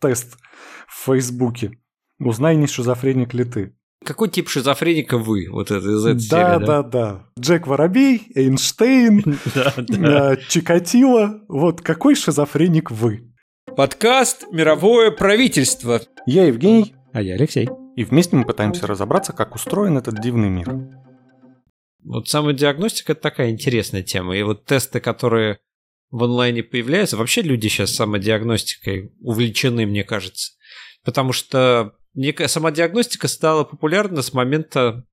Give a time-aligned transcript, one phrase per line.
[0.00, 0.36] тест
[0.88, 1.78] в Фейсбуке.
[2.18, 3.74] Узнай, не шизофреник ли ты.
[4.04, 5.48] Какой тип шизофреника вы?
[5.50, 7.26] Вот это из этой да, серии, да, да.
[7.38, 9.22] Джек Воробей, Эйнштейн,
[9.54, 10.32] да, да.
[10.32, 11.42] э, Чикатило.
[11.48, 13.30] Вот какой шизофреник вы?
[13.76, 16.00] Подкаст «Мировое правительство».
[16.26, 17.68] Я Евгений, А я Алексей.
[17.94, 20.74] и вместе мы пытаемся разобраться, как устроен этот дивный мир.
[22.02, 24.34] Вот самодиагностика– это такая интересная тема.
[24.36, 25.58] И вот тесты, которые
[26.10, 30.52] в онлайне появляются, вообще люди сейчас самодиагностикой увлечены, мне кажется.
[31.04, 35.06] Потому что некая самодиагностика стала популярна с момента,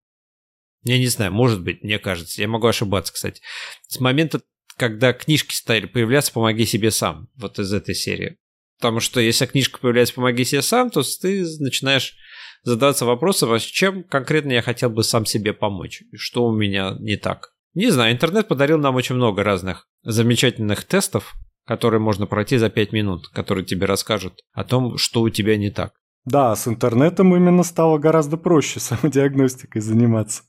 [0.84, 3.42] я не знаю, может быть, мне кажется, я могу ошибаться, кстати,
[3.88, 4.42] с момента,
[4.76, 8.38] когда книжки стали появляться «Помоги себе сам», вот из этой серии.
[8.80, 12.16] Потому что если книжка появляется «Помоги себе сам», то ты начинаешь
[12.64, 17.18] задаваться вопросом, а чем конкретно я хотел бы сам себе помочь, что у меня не
[17.18, 17.57] так.
[17.78, 22.92] Не знаю, интернет подарил нам очень много разных замечательных тестов, которые можно пройти за 5
[22.92, 25.94] минут, которые тебе расскажут о том, что у тебя не так.
[26.26, 30.42] Да, с интернетом именно стало гораздо проще самодиагностикой заниматься.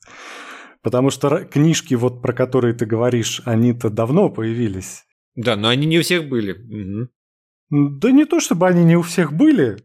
[0.81, 5.03] Потому что книжки, вот про которые ты говоришь, они-то давно появились.
[5.35, 6.53] Да, но они не у всех были.
[6.53, 7.09] М,
[7.69, 9.77] Да не то, чтобы они не у всех были.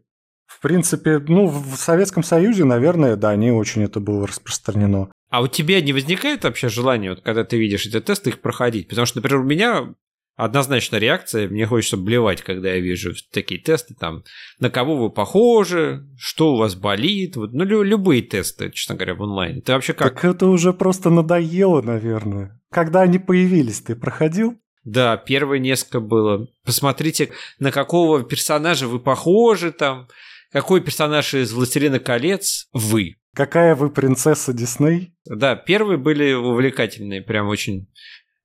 [0.45, 5.09] В принципе, ну, в Советском Союзе, наверное, да, не очень это было распространено.
[5.29, 8.87] А у тебя не возникает вообще желания, вот, когда ты видишь эти тесты, их проходить?
[8.87, 9.93] Потому что, например, у меня
[10.35, 14.23] однозначно реакция, мне хочется блевать, когда я вижу такие тесты, там,
[14.59, 19.15] на кого вы похожи, что у вас болит, вот, ну, лю- любые тесты, честно говоря,
[19.15, 19.61] в онлайне.
[19.61, 20.13] Ты вообще как?
[20.13, 22.59] Так это уже просто надоело, наверное.
[22.71, 24.57] Когда они появились, ты проходил?
[24.83, 26.47] Да, первые несколько было.
[26.63, 30.07] Посмотрите, на какого персонажа вы похожи там,
[30.51, 33.15] какой персонаж из «Властелина колец» вы.
[33.33, 35.13] Какая вы принцесса Дисней?
[35.25, 37.87] Да, первые были увлекательные, прям очень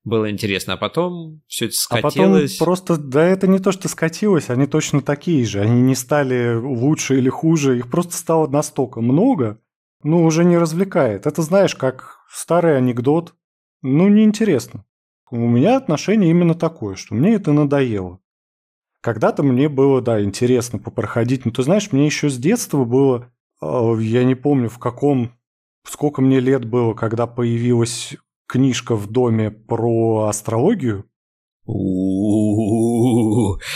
[0.02, 0.74] было интересно.
[0.74, 2.56] А потом все это А потом скатилось.
[2.56, 5.60] просто, да это не то, что скатилось, они точно такие же.
[5.60, 9.60] Они не стали лучше или хуже, их просто стало настолько много,
[10.02, 11.26] ну, уже не развлекает.
[11.26, 13.34] Это знаешь, как старый анекдот.
[13.82, 14.84] Ну, неинтересно.
[15.30, 18.20] У меня отношение именно такое, что мне это надоело.
[19.00, 21.44] Когда-то мне было, да, интересно попроходить.
[21.44, 25.32] Но ты знаешь, мне еще с детства было, э, я не помню в каком,
[25.84, 28.16] сколько мне лет было, когда появилась
[28.46, 31.06] книжка в доме про астрологию.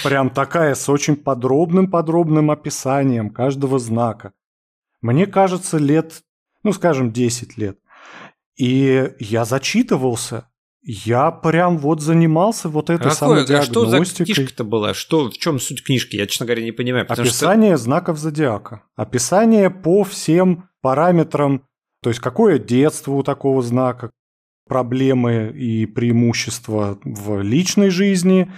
[0.02, 4.32] Прям такая с очень подробным-подробным описанием каждого знака.
[5.00, 6.22] Мне кажется, лет,
[6.62, 7.78] ну, скажем, 10 лет.
[8.56, 10.48] И я зачитывался.
[10.86, 14.92] Я прям вот занимался вот этой Какое- а что за книжка-то была?
[14.92, 16.16] Что, в чем суть книжки?
[16.16, 17.06] Я, честно говоря, не понимаю.
[17.06, 18.82] Потому что Описание знаков зодиака.
[18.94, 21.62] Описание по всем параметрам,
[22.02, 24.10] то есть какое детство у такого знака,
[24.66, 28.50] проблемы и преимущества в личной жизни,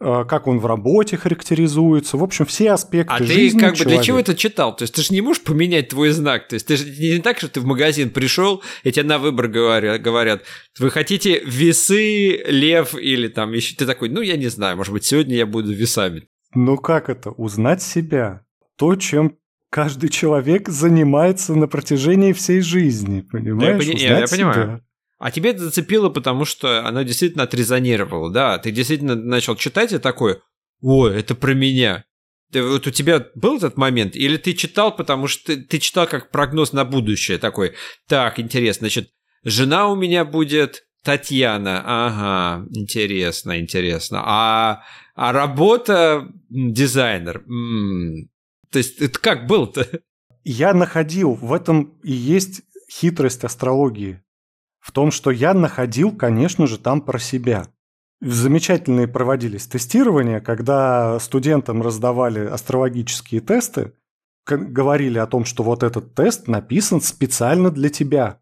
[0.00, 3.76] э, как он в работе характеризуется, в общем, все аспекты А ты жизни как бы
[3.76, 4.04] для человека.
[4.04, 4.76] чего это читал?
[4.76, 6.48] То есть ты же не можешь поменять твой знак.
[6.48, 9.48] То есть ты же не так, что ты в магазин пришел, и тебе на выбор
[9.48, 10.42] говорят, говорят,
[10.78, 13.74] вы хотите весы, лев или там еще...
[13.74, 16.24] Ты такой, ну я не знаю, может быть сегодня я буду весами.
[16.54, 17.30] Ну как это?
[17.30, 18.42] Узнать себя.
[18.76, 19.36] То, чем
[19.70, 23.78] каждый человек занимается на протяжении всей жизни, понимаешь?
[23.82, 24.54] пони- я- Узнать я понимаю.
[24.54, 24.80] себя.
[25.24, 28.58] А тебе это зацепило, потому что оно действительно отрезонировало, да?
[28.58, 30.42] Ты действительно начал читать и такой,
[30.82, 32.04] ой, это про меня.
[32.52, 34.16] Ты- вот у тебя был этот момент?
[34.16, 37.72] Или ты читал, потому что ты, ты читал как прогноз на будущее такой,
[38.06, 39.12] так, интересно, значит,
[39.44, 44.20] жена у меня будет Татьяна, ага, интересно, интересно.
[44.26, 44.82] А,
[45.14, 47.44] а работа дизайнер.
[47.48, 48.28] м.
[48.70, 49.88] То есть это как было-то?
[50.42, 52.60] Я находил, в этом и есть
[52.92, 54.20] хитрость астрологии.
[54.84, 57.66] В том, что я находил, конечно же, там про себя.
[58.20, 63.94] Замечательные проводились тестирования, когда студентам раздавали астрологические тесты,
[64.46, 68.40] говорили о том, что вот этот тест написан специально для тебя.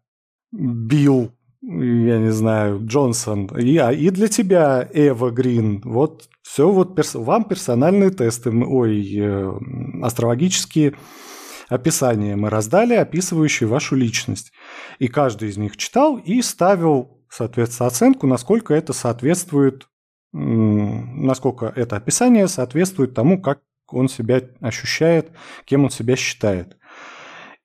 [0.51, 5.81] Билл, я не знаю, Джонсон, и, а, и для тебя, Эва Грин.
[5.85, 9.51] Вот все вот перс- вам персональные тесты, ой, э,
[10.01, 10.95] астрологические
[11.73, 14.51] описания мы раздали, описывающие вашу личность.
[14.99, 19.87] И каждый из них читал и ставил, соответственно, оценку, насколько это соответствует,
[20.31, 25.31] насколько это описание соответствует тому, как он себя ощущает,
[25.65, 26.77] кем он себя считает.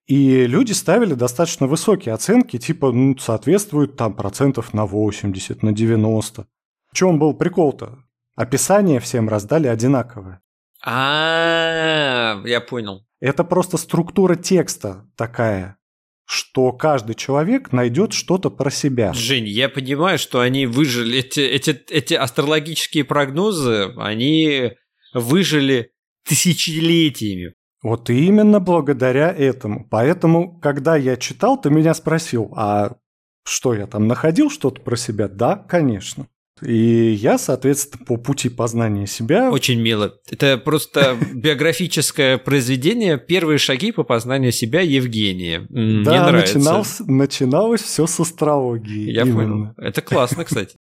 [0.06, 6.46] И люди ставили достаточно высокие оценки, типа, ну, соответствует там процентов на 80, на 90.
[6.90, 7.98] В чем был прикол-то?
[8.34, 10.40] Описание всем раздали одинаковое.
[10.84, 13.04] А, я понял.
[13.20, 15.78] Это просто структура текста такая,
[16.24, 19.12] что каждый человек найдет что-то про себя.
[19.12, 24.72] Жень, я понимаю, что они выжили, эти, эти, эти астрологические прогнозы, они
[25.14, 25.92] выжили
[26.24, 27.54] тысячелетиями.
[27.82, 29.86] Вот именно благодаря этому.
[29.88, 32.96] Поэтому, когда я читал, ты меня спросил, а
[33.44, 35.28] что я там находил что-то про себя?
[35.28, 36.28] Да, конечно.
[36.62, 39.50] И я, соответственно, по пути познания себя...
[39.50, 40.14] Очень мило.
[40.30, 45.66] Это просто биографическое произведение «Первые шаги по познанию себя» Евгения.
[45.68, 46.58] Мне да, нравится.
[46.58, 49.10] Начиналось, начиналось все с астрологии.
[49.10, 49.34] Я именно.
[49.34, 49.74] понял.
[49.76, 50.76] Это классно, кстати.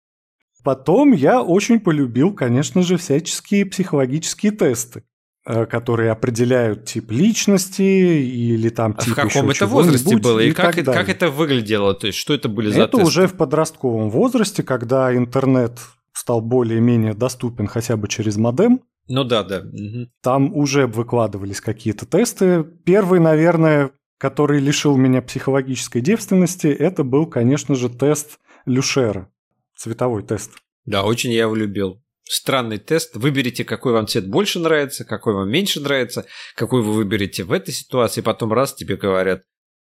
[0.65, 5.03] Потом я очень полюбил, конечно же, всяческие психологические тесты
[5.45, 10.39] которые определяют тип личности или там тип а в каком это возрасте было?
[10.39, 11.95] и, и как, как это выглядело?
[11.95, 13.07] То есть что это были за это тесты?
[13.07, 15.81] уже в подростковом возрасте когда интернет
[16.13, 18.83] стал более-менее доступен хотя бы через модем.
[19.09, 19.59] Ну да да.
[19.61, 20.11] Угу.
[20.23, 22.65] там уже выкладывались какие-то тесты.
[22.85, 29.29] Первый наверное который лишил меня психологической девственности это был конечно же тест люшера.
[29.77, 30.53] Цветовой тест.
[30.85, 33.17] Да очень я его любил странный тест.
[33.17, 37.73] Выберите, какой вам цвет больше нравится, какой вам меньше нравится, какой вы выберете в этой
[37.73, 38.21] ситуации.
[38.21, 39.43] Потом раз тебе говорят,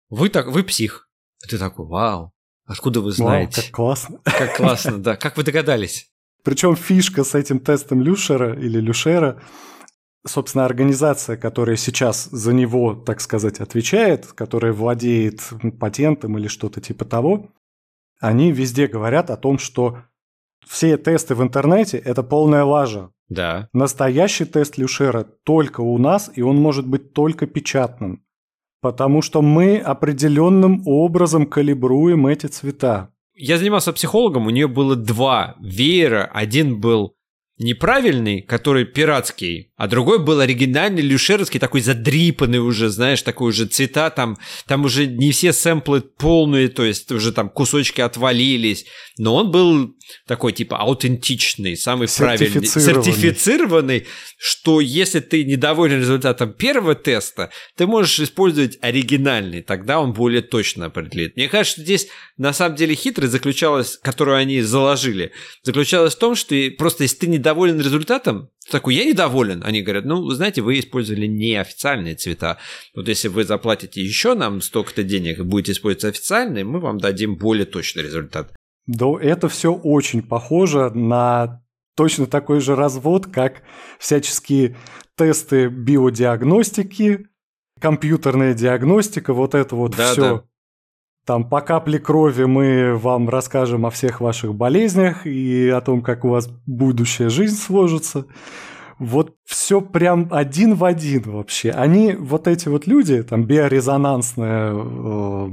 [0.10, 1.10] вы, так, вы псих.
[1.44, 2.34] И ты такой, вау,
[2.66, 3.62] откуда вы знаете?
[3.62, 4.22] Вау, как классно.
[4.24, 5.16] Как классно, да.
[5.16, 6.12] Как вы догадались?
[6.44, 9.42] Причем фишка с этим тестом Люшера или Люшера,
[10.26, 15.42] собственно, организация, которая сейчас за него, так сказать, отвечает, которая владеет
[15.80, 17.52] патентом или что-то типа того,
[18.20, 20.04] они везде говорят о том, что
[20.70, 23.10] все тесты в интернете– это полная лажа.
[23.28, 23.70] Да.
[23.74, 28.24] Настоящий тест Люшера только у нас, и он может быть только печатным.
[28.80, 33.10] Потому что мы определенным образом калибруем эти цвета.
[33.34, 36.30] Я занимался психологом, у нее было два веера.
[36.32, 37.16] Один был
[37.58, 44.10] неправильный, который пиратский, а другой был оригинальный люшеровский, такой задрипанный уже, знаешь, такой уже цвета,
[44.10, 44.38] там,
[44.68, 48.86] там уже не все сэмплы полные, то есть уже там кусочки отвалились,
[49.18, 49.96] но он был
[50.28, 54.06] такой типа аутентичный, самый правильный, сертифицированный,
[54.38, 60.88] что если ты недоволен результатом первого теста, ты можешь использовать оригинальный, тогда он более точно
[60.88, 61.38] определит.
[61.38, 65.32] Мне кажется, что здесь на самом деле хитрость заключалась, которую они заложили,
[65.64, 69.64] заключалась в том, что просто если ты недоволен результатом, такой, я недоволен.
[69.70, 72.58] Они говорят, ну, вы знаете, вы использовали неофициальные цвета.
[72.96, 77.36] Вот если вы заплатите еще нам столько-то денег и будете использовать официальные, мы вам дадим
[77.36, 78.52] более точный результат.
[78.88, 81.62] Да, это все очень похоже на
[81.96, 83.62] точно такой же развод, как
[84.00, 84.76] всяческие
[85.16, 87.28] тесты биодиагностики,
[87.80, 90.22] компьютерная диагностика, вот это вот да, все.
[90.22, 90.44] Да.
[91.28, 96.26] Там по капле крови мы вам расскажем о всех ваших болезнях и о том, как
[96.26, 98.26] у вас будущая жизнь сложится.
[99.00, 101.72] Вот все прям один в один вообще.
[101.72, 105.50] Они, вот эти вот люди, там биорезонансное э,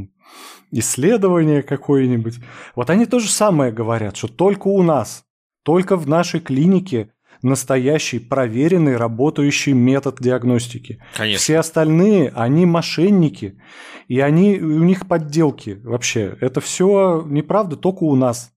[0.73, 2.41] исследование какое-нибудь,
[2.75, 5.25] вот они то же самое говорят, что только у нас,
[5.63, 7.13] только в нашей клинике
[7.43, 11.03] настоящий, проверенный, работающий метод диагностики.
[11.15, 11.39] Конечно.
[11.39, 13.61] Все остальные, они мошенники,
[14.09, 16.37] и они, у них подделки вообще.
[16.41, 18.53] Это все неправда только у нас.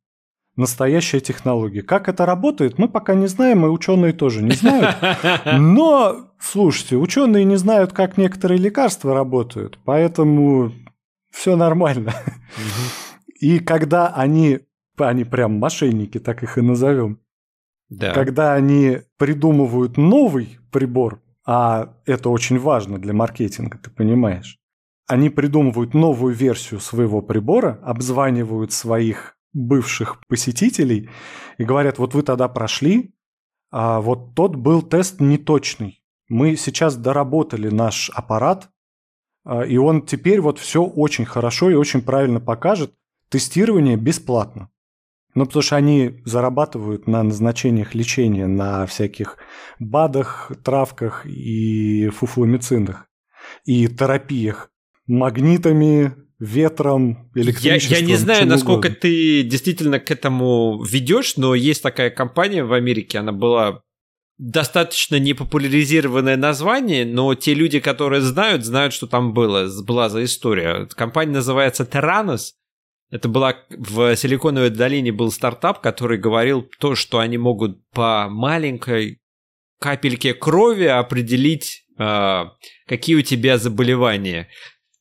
[0.59, 1.81] Настоящая технология.
[1.81, 4.93] Как это работает, мы пока не знаем, и ученые тоже не знают.
[5.45, 10.73] Но, слушайте, ученые не знают, как некоторые лекарства работают, поэтому
[11.31, 12.13] все нормально.
[13.39, 14.59] И когда они,
[14.97, 17.19] они прям мошенники, так их и назовем,
[17.87, 18.13] да.
[18.13, 24.59] Когда они придумывают новый прибор, а это очень важно для маркетинга, ты понимаешь,
[25.07, 31.09] они придумывают новую версию своего прибора, обзванивают своих бывших посетителей
[31.57, 33.13] и говорят, вот вы тогда прошли,
[33.71, 36.03] а вот тот был тест неточный.
[36.27, 38.69] Мы сейчас доработали наш аппарат,
[39.43, 42.93] а, и он теперь вот все очень хорошо и очень правильно покажет.
[43.29, 44.69] Тестирование бесплатно.
[45.35, 49.37] Ну, потому что они зарабатывают на назначениях лечения, на всяких
[49.79, 53.05] БАДах, травках и фуфломицинах.
[53.65, 54.71] И терапиях.
[55.05, 57.97] Магнитами, ветром, электричеством.
[57.97, 58.97] Я, я не знаю, насколько угодно.
[59.01, 63.81] ты действительно к этому ведешь, но есть такая компания в Америке, она была
[64.37, 70.87] достаточно непопуляризированное название, но те люди, которые знают, знают, что там было, была за история.
[70.95, 72.53] Компания называется Terranos,
[73.11, 79.19] это была в Силиконовой долине был стартап, который говорил то, что они могут по маленькой
[79.79, 82.43] капельке крови определить, э,
[82.87, 84.47] какие у тебя заболевания.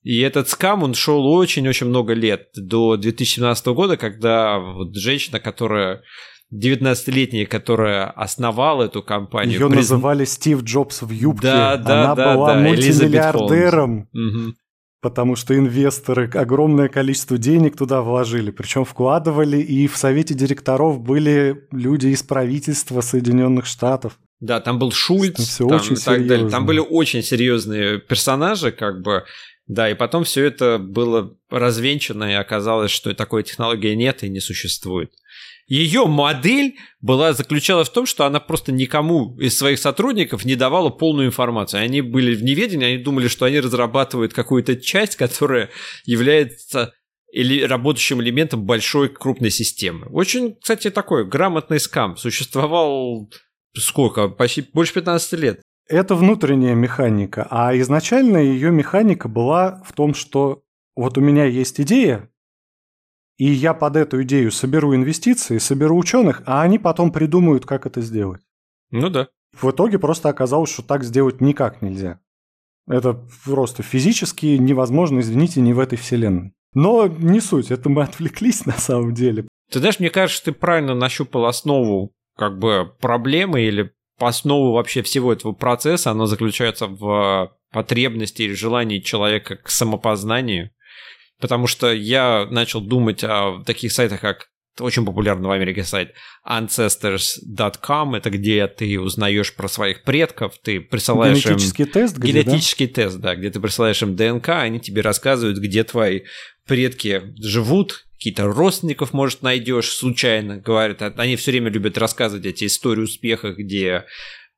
[0.02, 6.02] И этот скам, он шел очень-очень много лет, до 2017 года, когда вот женщина, которая
[6.54, 9.60] 19-летняя, которая основала эту компанию.
[9.60, 9.90] Ее приз...
[9.90, 11.48] называли Стив Джобс в юбке.
[11.48, 14.08] Да, да, Она да, была да, мультимиллиардером.
[14.12, 14.54] Угу
[15.00, 21.66] потому что инвесторы огромное количество денег туда вложили, причем вкладывали, и в совете директоров были
[21.70, 24.18] люди из правительства Соединенных Штатов.
[24.40, 26.48] Да, там был Шульц, там, все там очень и так далее.
[26.48, 29.24] Там были очень серьезные персонажи, как бы.
[29.66, 34.40] Да, и потом все это было развенчано, и оказалось, что такой технологии нет и не
[34.40, 35.12] существует.
[35.68, 40.88] Ее модель была заключалась в том, что она просто никому из своих сотрудников не давала
[40.88, 41.82] полную информацию.
[41.82, 45.68] Они были в неведении, они думали, что они разрабатывают какую-то часть, которая
[46.04, 46.94] является
[47.30, 50.06] или работающим элементом большой крупной системы.
[50.10, 52.16] Очень, кстати, такой грамотный скам.
[52.16, 53.30] Существовал
[53.76, 54.28] сколько?
[54.28, 55.62] Почти больше 15 лет.
[55.86, 60.62] Это внутренняя механика, а изначально ее механика была в том, что
[60.96, 62.30] вот у меня есть идея,
[63.38, 68.00] и я под эту идею соберу инвестиции, соберу ученых, а они потом придумают, как это
[68.00, 68.42] сделать.
[68.90, 69.28] Ну да.
[69.52, 72.20] В итоге просто оказалось, что так сделать никак нельзя.
[72.88, 76.52] Это просто физически невозможно, извините, не в этой вселенной.
[76.74, 79.46] Но не суть, это мы отвлеклись на самом деле.
[79.70, 85.32] Ты знаешь, мне кажется, ты правильно нащупал основу как бы проблемы или основу вообще всего
[85.32, 90.70] этого процесса, оно заключается в потребности или желании человека к самопознанию.
[91.40, 94.48] Потому что я начал думать о таких сайтах, как
[94.80, 96.12] очень популярный в Америке сайт
[96.48, 101.90] ancestors.com, это где ты узнаешь про своих предков, ты присылаешь генетический им...
[101.90, 102.92] тест, где, генетический да?
[102.92, 106.22] тест, да, где ты присылаешь им ДНК, они тебе рассказывают, где твои
[106.66, 113.02] предки живут, какие-то родственников, может, найдешь случайно, говорят, они все время любят рассказывать эти истории
[113.02, 114.04] успеха, где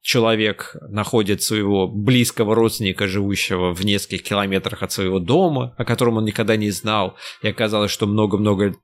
[0.03, 6.25] человек находит своего близкого родственника, живущего в нескольких километрах от своего дома, о котором он
[6.25, 8.75] никогда не знал, и оказалось, что много-много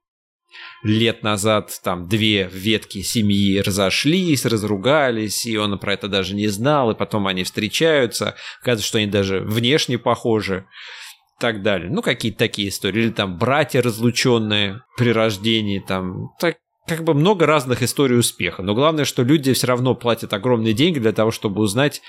[0.83, 6.91] лет назад там две ветки семьи разошлись, разругались, и он про это даже не знал,
[6.91, 10.67] и потом они встречаются, оказывается, что они даже внешне похожи
[11.39, 11.91] так далее.
[11.91, 13.05] Ну, какие-то такие истории.
[13.05, 16.57] Или там братья разлученные при рождении, там, так,
[16.87, 18.63] как бы много разных историй успеха.
[18.63, 22.01] Но главное, что люди все равно платят огромные деньги для того, чтобы узнать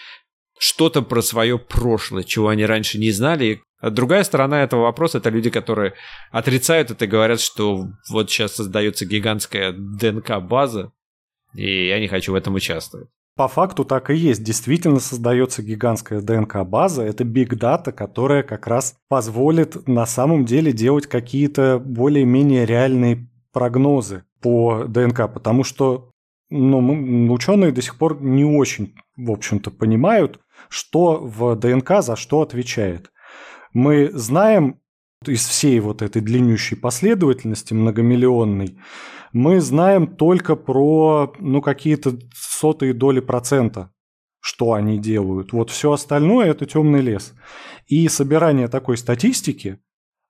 [0.60, 3.62] что-то про свое прошлое, чего они раньше не знали.
[3.80, 5.94] А другая сторона этого вопроса– это люди, которые
[6.32, 10.92] отрицают это и говорят, что вот сейчас создается гигантская ДНК-база,
[11.54, 13.08] и я не хочу в этом участвовать.
[13.36, 14.44] По факту так и есть.
[14.44, 17.04] Действительно создается гигантская ДНК-база.
[17.04, 24.24] Это биг дата, которая как раз позволит на самом деле делать какие-то более-менее реальные прогнозы
[24.42, 26.12] по ДНК, потому что
[26.50, 30.40] ну, ученые до сих пор не очень, в общем-то, понимают,
[30.70, 33.12] что в ДНК за что отвечает.
[33.74, 34.80] Мы знаем
[35.26, 38.78] из всей вот этой длиннющей последовательности многомиллионной,
[39.34, 43.92] мы знаем только про ну, какие-то сотые доли процента,
[44.40, 45.52] что они делают.
[45.52, 47.34] Вот все остальное– это темный лес.
[47.88, 49.80] И собирание такой статистики,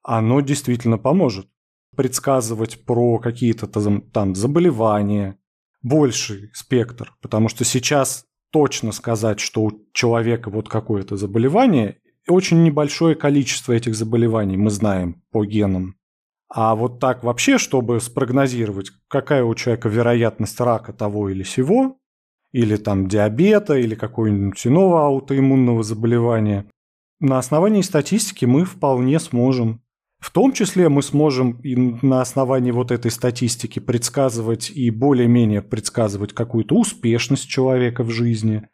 [0.04, 1.48] оно действительно поможет
[1.96, 5.38] предсказывать про какие-то там заболевания,
[5.82, 13.16] больший спектр, потому что сейчас точно сказать, что у человека вот какое-то заболевание, очень небольшое
[13.16, 15.96] количество этих заболеваний мы знаем по генам.
[16.50, 21.98] А вот так вообще, чтобы спрогнозировать, какая у человека вероятность рака того или сего,
[22.52, 26.70] или там диабета, или какого-нибудь иного аутоиммунного заболевания,
[27.20, 29.82] на основании статистики мы вполне сможем.
[30.20, 36.34] В том числе мы сможем и на основании вот этой статистики предсказывать и более-менее предсказывать
[36.34, 38.68] какую-то успешность человека в жизни,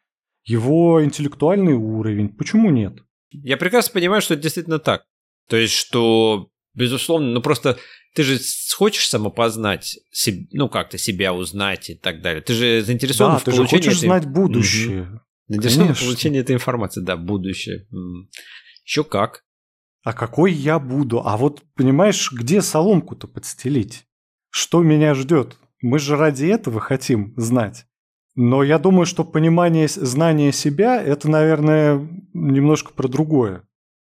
[0.46, 2.30] его интеллектуальный уровень.
[2.30, 3.00] Почему нет?
[3.32, 5.04] Я прекрасно понимаю, что это действительно так.
[5.50, 7.78] То есть, что Безусловно, ну просто
[8.16, 8.40] ты же
[8.76, 10.00] хочешь самопознать,
[10.52, 12.42] ну как-то себя узнать и так далее.
[12.42, 13.70] Ты же заинтересован да, в ты получении...
[13.70, 14.08] ты же хочешь этой...
[14.08, 15.02] знать будущее.
[15.02, 15.20] Угу.
[15.50, 17.88] Заинтересован в получении этой информации, да, будущее.
[18.86, 19.44] Еще как.
[20.04, 21.26] А какой я буду?
[21.26, 24.06] А вот, понимаешь, где соломку-то подстелить?
[24.50, 25.58] Что меня ждет?
[25.82, 27.86] Мы же ради этого хотим знать.
[28.36, 33.64] Но я думаю, что понимание, знание себя– это, наверное, немножко про другое.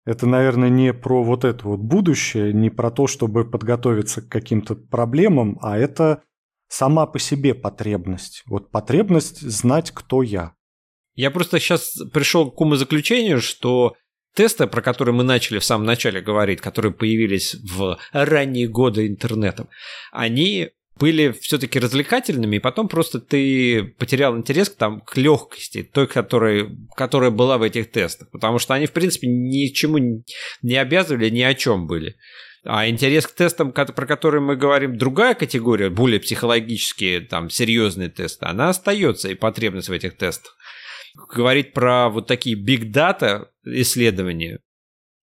[0.04, 4.74] Это, наверное, не про вот это вот будущее, не про то, чтобы подготовиться к каким-то
[4.74, 6.22] проблемам, а это
[6.68, 8.42] сама по себе потребность.
[8.46, 10.54] Вот потребность знать, кто я.
[11.14, 13.94] Я просто сейчас пришел к умозаключению, что
[14.34, 19.68] тесты, про которые мы начали в самом начале говорить, которые появились в ранние годы интернета,
[20.12, 26.06] они были все-таки развлекательными, и потом просто ты потерял интерес к, там, к легкости, той,
[26.06, 30.22] которая, которая была в этих тестах, потому что они, в принципе, ни к чему
[30.62, 32.16] не обязывали, ни о чем были.
[32.66, 38.46] А интерес к тестам, про которые мы говорим, другая категория, более психологические, там, серьезные тесты,
[38.46, 40.56] она остается, и потребность в этих тестах.
[41.14, 44.60] Говорить про вот такие big data исследования,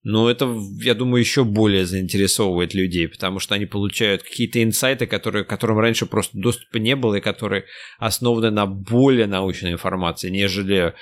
[0.03, 5.45] но это, я думаю, еще более заинтересовывает людей, потому что они получают какие-то инсайты, которые,
[5.45, 7.65] которым раньше просто доступа не было, и которые
[8.00, 10.95] основаны на более научной информации, нежели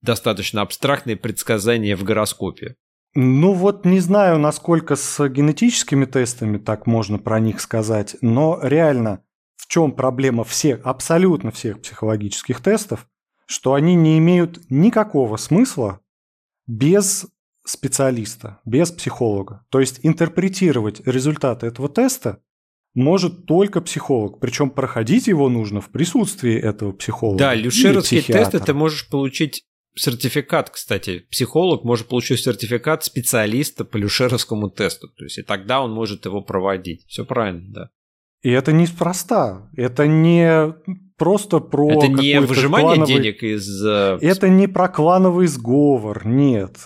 [0.00, 2.76] достаточно абстрактные предсказания в гороскопе.
[3.14, 9.22] Ну вот не знаю, насколько с генетическими тестами так можно про них сказать, но реально
[9.56, 13.06] в чем проблема всех, абсолютно всех психологических тестов,
[13.46, 16.00] что они не имеют никакого смысла
[16.66, 17.26] без
[17.64, 19.64] специалиста, без психолога.
[19.70, 22.42] То есть интерпретировать результаты этого теста
[22.94, 24.40] может только психолог.
[24.40, 27.38] Причем проходить его нужно в присутствии этого психолога.
[27.38, 31.26] Да, люшеровские тесты ты можешь получить сертификат, кстати.
[31.30, 35.08] Психолог может получить сертификат специалиста по люшеровскому тесту.
[35.08, 37.04] То есть и тогда он может его проводить.
[37.06, 37.90] Все правильно, да.
[38.46, 39.68] И это неспроста.
[39.74, 40.72] Это не
[41.18, 43.12] просто про Это не выжимание клановый...
[43.12, 43.84] денег из...
[43.84, 46.76] Э, это не про клановый сговор, нет.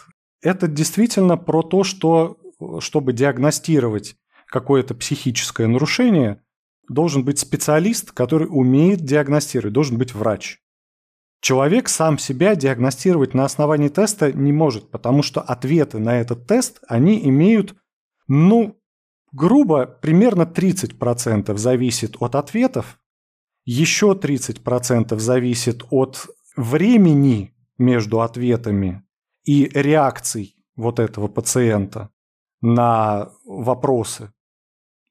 [0.40, 2.38] Это действительно про то, что
[2.78, 6.40] чтобы диагностировать какое-то психическое нарушение,
[6.88, 10.60] должен быть специалист, который умеет диагностировать, должен быть врач.
[11.42, 16.80] Человек сам себя диагностировать на основании теста не может, потому что ответы на этот тест,
[16.88, 17.74] они имеют,
[18.28, 18.79] ну,
[19.32, 22.98] грубо, примерно 30% зависит от ответов,
[23.64, 29.02] еще 30% зависит от времени между ответами
[29.44, 32.10] и реакций вот этого пациента
[32.60, 34.32] на вопросы.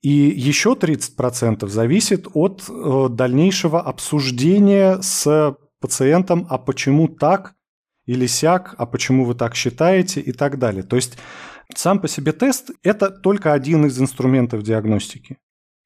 [0.02, 7.56] И еще 30% зависит от э, дальнейшего обсуждения с пациентом, а почему так
[8.06, 10.84] или сяк, а почему вы так считаете и так далее.
[10.84, 11.18] То есть
[11.76, 15.38] сам по себе тест– это только один из инструментов диагностики.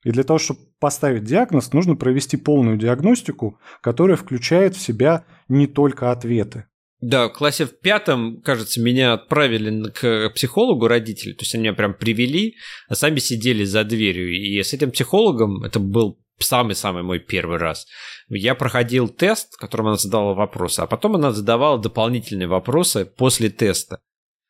[0.04, 5.68] И для того, чтобы поставить диагноз, нужно провести полную диагностику, которая включает в себя не
[5.68, 6.66] только ответы.
[7.00, 11.74] Да, в классе в пятом, кажется, меня отправили к психологу родители, то есть они меня
[11.74, 12.56] прям привели,
[12.88, 14.34] а сами сидели за дверью.
[14.34, 17.88] И с этим психологом, это был самый-самый мой первый раз,
[18.30, 24.00] я проходил тест, которым она задавала вопросы, а потом она задавала дополнительные вопросы после теста.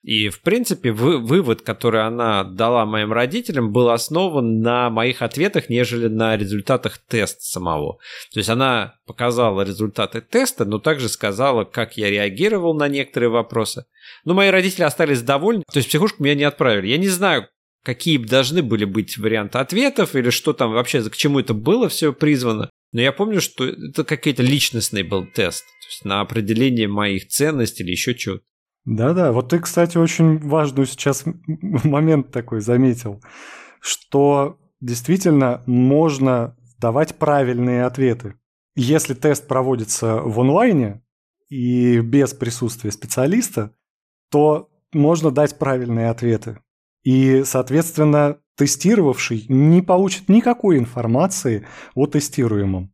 [0.03, 5.69] И, в принципе, вы, вывод, который она дала моим родителям, был основан на моих ответах,
[5.69, 7.99] нежели на результатах теста самого.
[8.33, 13.85] То есть она показала результаты теста, но также сказала, как я реагировал на некоторые вопросы.
[14.25, 16.87] Но мои родители остались довольны, то есть психушку меня не отправили.
[16.87, 17.47] Я не знаю,
[17.81, 22.11] какие должны были быть варианты ответов или что там вообще, к чему это было все
[22.11, 22.69] призвано.
[22.91, 27.83] Но я помню, что это какой-то личностный был тест, то есть на определение моих ценностей
[27.83, 28.43] или еще чего-то.
[28.85, 33.21] Да-да, вот ты, кстати, очень важный сейчас момент такой заметил,
[33.79, 38.35] что действительно можно давать правильные ответы.
[38.75, 41.01] Если тест проводится в онлайне
[41.49, 43.73] и без присутствия специалиста,
[44.29, 46.59] то можно дать правильные ответы.
[47.03, 51.65] И, соответственно, тестировавший не получит никакой информации
[51.95, 52.93] о тестируемом.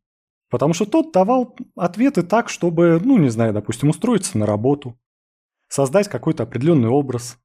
[0.50, 5.00] Потому что тот давал ответы так, чтобы, ну, не знаю, допустим, устроиться на работу,
[5.70, 7.38] создать какой-то определенный образ.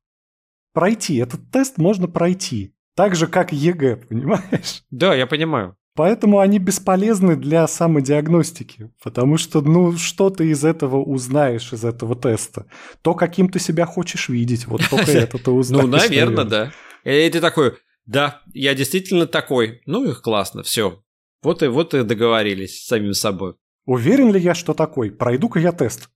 [0.73, 1.17] Пройти.
[1.17, 2.75] Этот тест можно пройти.
[2.97, 4.85] Так же, как ЕГЭ, понимаешь?
[4.91, 5.77] Да, я понимаю.
[5.97, 12.17] Поэтому они бесполезны для самодиагностики, потому что, ну, что ты из этого узнаешь, из этого
[12.17, 12.67] теста?
[13.03, 15.85] То, каким ты себя хочешь видеть, вот только это ты узнаешь.
[15.85, 16.73] Ну, наверное, да.
[17.05, 17.75] И ты такой,
[18.07, 19.83] да, я действительно такой.
[19.87, 21.01] Ну и классно, все.
[21.43, 23.55] Вот и вот и договорились с самим собой.
[23.87, 25.13] Уверен ли я, что такой?
[25.13, 26.09] Пройду-ка я тест.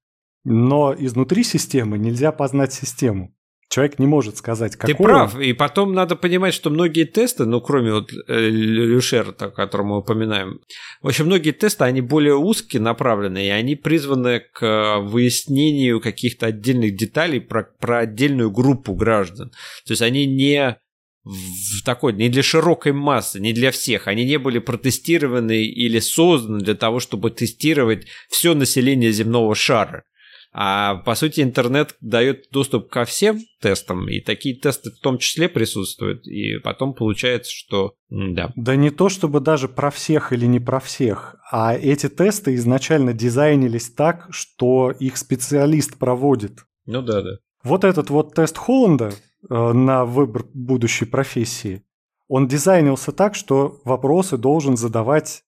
[0.51, 3.35] Но изнутри системы нельзя познать систему.
[3.71, 7.61] Человек не может сказать, какой Ты прав, и потом надо понимать, что многие тесты, ну,
[7.61, 10.61] кроме вот э, Люшера, о котором мы упоминаем,
[11.03, 16.97] в общем, многие тесты, они более узкие направлены, и они призваны к выяснению каких-то отдельных
[16.97, 19.51] деталей про, про отдельную группу граждан.
[19.85, 20.79] То есть они не
[21.25, 24.09] в такой, не для широкой массы, не для всех.
[24.09, 30.05] Они не были протестированы или созданы для того, чтобы тестировать все население земного шара.
[30.53, 35.49] А по сути интернет дает доступ ко всем тестам, и такие тесты в том числе
[35.49, 36.27] присутствуют.
[36.27, 38.53] И потом получается, что да.
[38.57, 43.13] Да не то чтобы даже про всех или не про всех, а эти тесты изначально
[43.13, 46.65] дизайнились так, что их специалист проводит.
[46.87, 47.39] Ну да, да.
[47.63, 49.13] Вот этот вот тест Холланда
[49.49, 51.83] э, на выбор будущей профессии,
[52.29, 55.43] он дизайнился так, что вопросы должен задавать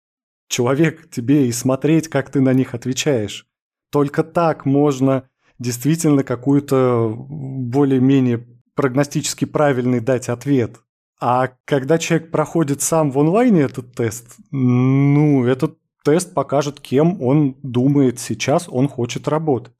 [0.48, 3.46] человек тебе и смотреть, как ты на них отвечаешь.
[3.90, 5.24] Только так можно
[5.58, 10.76] действительно какую-то более-менее прогностически правильный дать ответ.
[11.20, 17.56] А когда человек проходит сам в онлайне этот тест, ну, этот тест покажет, кем он
[17.62, 19.74] думает сейчас, он хочет работать.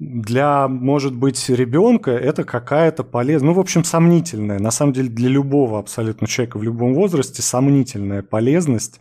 [0.00, 5.28] для, может быть, ребенка это какая-то полезная, ну, в общем, сомнительная, на самом деле для
[5.28, 9.00] любого абсолютно человека в любом возрасте сомнительная полезность.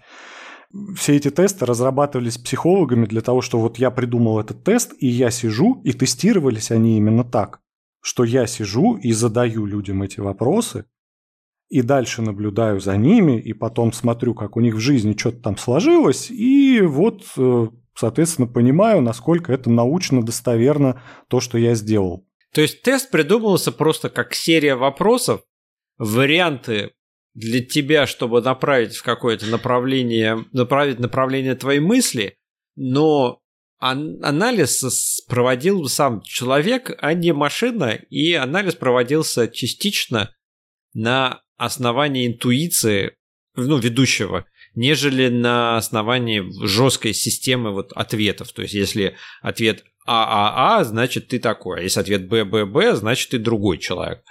[0.96, 5.32] Все эти тесты разрабатывались психологами для того, что вот я придумал этот тест, и я
[5.32, 7.60] сижу, и тестировались они именно так,
[8.02, 10.86] что я сижу и задаю людям эти вопросы,
[11.70, 15.58] и дальше наблюдаю за ними, и потом смотрю, как у них в жизни что-то там
[15.58, 17.68] сложилось, и вот э,
[18.00, 22.26] соответственно, понимаю, насколько это научно достоверно то, что я сделал.
[22.54, 25.42] То есть тест придумывался просто как серия вопросов,
[25.98, 26.94] варианты
[27.34, 32.36] для тебя, чтобы направить в какое-то направление, направить направление твоей мысли,
[32.76, 33.40] но
[33.80, 40.36] анализ проводил сам человек, а не машина, и анализ проводился частично
[40.94, 43.16] на основании интуиции
[43.56, 48.52] ну, ведущего нежели на основании жесткой системы вот ответов.
[48.52, 53.78] То есть, если ответ ААА, значит, ты такой, а если ответ БББ, значит, ты другой
[53.78, 54.24] человек.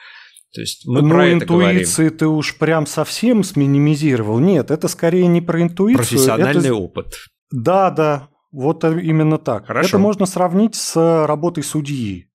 [0.53, 4.39] То есть мы ну, про интуиции это ты уж прям совсем сминимизировал.
[4.39, 5.99] Нет, это скорее не про интуицию.
[5.99, 6.75] Профессиональный это...
[6.75, 7.15] опыт.
[7.51, 9.67] Да, да, вот именно так.
[9.67, 9.89] Хорошо.
[9.89, 12.31] Это можно сравнить с работой судьи.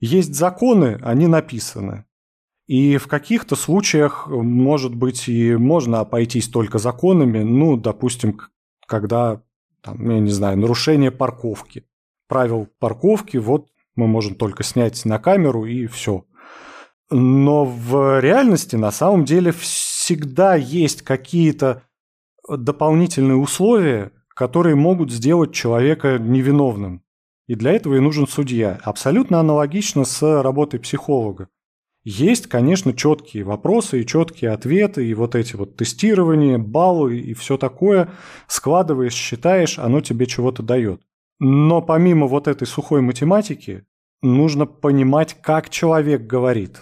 [0.00, 2.06] Есть законы, они написаны.
[2.66, 8.38] И в каких-то случаях, может быть, и можно обойтись только законами, ну, допустим,
[8.86, 9.42] когда,
[9.82, 11.84] там, я не знаю, нарушение парковки.
[12.28, 16.24] Правил парковки, вот мы можем только снять на камеру и все.
[17.10, 21.82] Но в реальности на самом деле всегда есть какие-то
[22.48, 27.02] дополнительные условия, которые могут сделать человека невиновным.
[27.48, 28.78] И для этого и нужен судья.
[28.84, 31.48] Абсолютно аналогично с работой психолога.
[32.04, 37.58] Есть, конечно, четкие вопросы и четкие ответы, и вот эти вот тестирования, баллы и все
[37.58, 38.08] такое.
[38.46, 41.02] Складываешь, считаешь, оно тебе чего-то дает.
[41.40, 43.84] Но помимо вот этой сухой математики,
[44.22, 46.80] нужно понимать, как человек говорит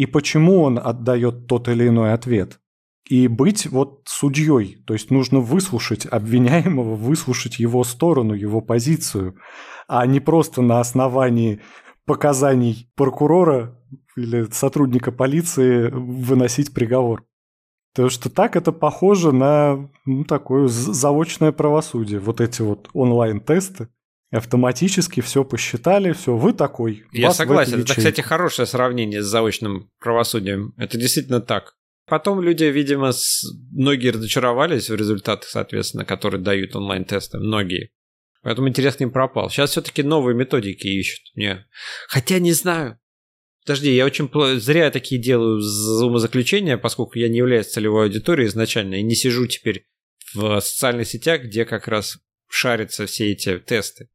[0.00, 2.58] и почему он отдает тот или иной ответ.
[3.06, 9.36] И быть вот судьей, то есть нужно выслушать обвиняемого, выслушать его сторону, его позицию,
[9.88, 11.60] а не просто на основании
[12.06, 13.78] показаний прокурора
[14.16, 17.26] или сотрудника полиции выносить приговор.
[17.92, 22.20] Потому что так это похоже на ну, такое заочное правосудие.
[22.20, 23.88] Вот эти вот онлайн-тесты.
[24.30, 27.04] Автоматически все посчитали, все, вы такой.
[27.12, 27.80] Я согласен.
[27.80, 30.72] Это, кстати, хорошее сравнение с заочным правосудием.
[30.76, 31.74] Это действительно так.
[32.06, 33.44] Потом люди, видимо, с...
[33.72, 37.38] многие разочаровались в результатах, соответственно, которые дают онлайн-тесты.
[37.38, 37.90] Многие.
[38.42, 39.50] Поэтому интерес к ним пропал.
[39.50, 41.22] Сейчас все-таки новые методики ищут.
[41.34, 41.66] Не.
[42.08, 42.98] Хотя не знаю.
[43.64, 45.60] Подожди, я очень зря такие делаю
[46.02, 49.86] умозаключения, поскольку я не являюсь целевой аудиторией изначально и не сижу теперь
[50.34, 54.08] в социальных сетях, где как раз шарятся все эти тесты.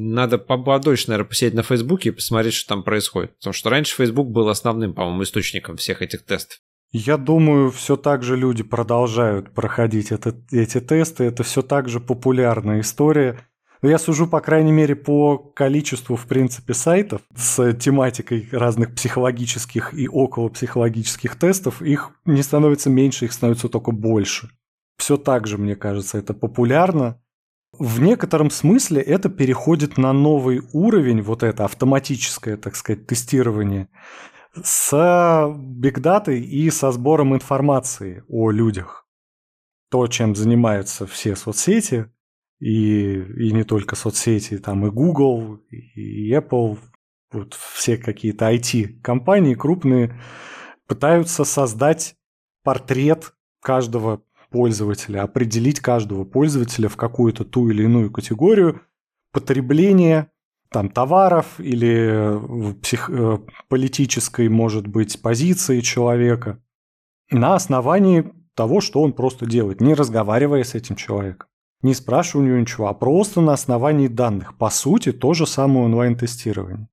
[0.00, 3.36] Надо побольше, наверное, посидеть на Фейсбуке и посмотреть, что там происходит.
[3.38, 6.60] Потому что раньше Фейсбук был основным, по-моему, источником всех этих тестов.
[6.92, 11.24] Я думаю, все так же люди продолжают проходить это, эти тесты.
[11.24, 13.40] Это все так же популярная история.
[13.82, 19.94] Но я сужу, по крайней мере, по количеству, в принципе, сайтов с тематикой разных психологических
[19.94, 21.82] и около психологических тестов.
[21.82, 24.48] Их не становится меньше, их становится только больше.
[24.96, 27.20] Все так же, мне кажется, это популярно.
[27.72, 33.88] В некотором смысле это переходит на новый уровень, вот это автоматическое, так сказать, тестирование,
[34.62, 39.06] с бигдатой и со сбором информации о людях.
[39.90, 42.10] То, чем занимаются все соцсети,
[42.58, 46.78] и, и не только соцсети, там и Google, и Apple,
[47.30, 50.18] вот все какие-то IT-компании крупные
[50.86, 52.16] пытаются создать
[52.64, 58.82] портрет каждого пользователя, определить каждого пользователя в какую-то ту или иную категорию
[59.32, 60.30] потребления
[60.70, 63.10] там товаров или псих...
[63.10, 66.62] Э, политической, может быть, позиции человека
[67.30, 71.48] на основании того, что он просто делает, не разговаривая с этим человеком
[71.82, 74.56] не спрашивая у него ничего, а просто на основании данных.
[74.56, 76.88] По сути, то же самое онлайн-тестирование.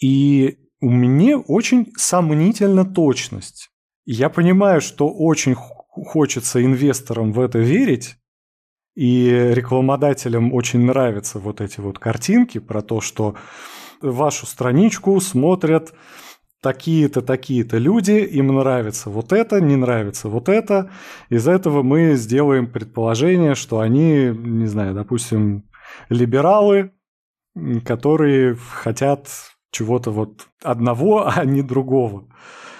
[0.00, 3.70] И у меня очень сомнительна точность.
[4.04, 5.56] Я понимаю, что очень
[6.04, 8.16] хочется инвесторам в это верить,
[8.94, 13.36] и рекламодателям очень нравятся вот эти вот картинки про то, что
[14.02, 15.94] вашу страничку смотрят
[16.60, 20.90] такие-то, такие-то люди, им нравится вот это, не нравится вот это.
[21.28, 25.68] Из этого мы сделаем предположение, что они, не знаю, допустим,
[26.08, 26.90] либералы,
[27.84, 29.28] которые хотят
[29.70, 32.28] чего-то вот одного, а не другого.